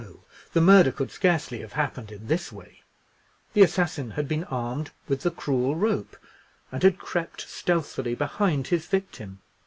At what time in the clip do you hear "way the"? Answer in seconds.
2.51-3.61